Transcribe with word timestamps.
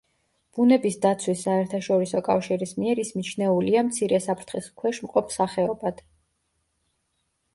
ბუნების 0.59 0.95
დაცვის 1.01 1.41
საერთაშორისო 1.47 2.21
კავშირის 2.27 2.73
მიერ 2.79 3.01
ის 3.03 3.11
მიჩნეულია 3.19 3.83
მცირე 3.89 4.19
საფრთხის 4.27 4.69
ქვეშ 4.83 5.01
მყოფ 5.09 5.31
სახეობად. 5.39 6.01